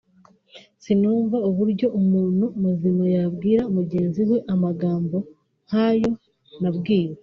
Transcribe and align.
sinumva 0.83 1.37
uburyo 1.49 1.87
umuntu 1.99 2.45
muzima 2.61 3.03
yabwira 3.15 3.61
mugenzi 3.75 4.21
we 4.29 4.37
amagambo 4.53 5.17
nk’ayo 5.67 6.11
nabwiwe 6.61 7.15